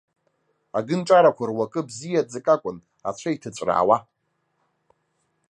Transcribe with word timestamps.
Агынҿарақәа 0.77 1.43
руакы 1.49 1.81
бзиаӡак 1.87 2.47
акәын, 2.53 2.77
ацәа 3.09 3.29
иҭыҵәраауа. 3.35 3.97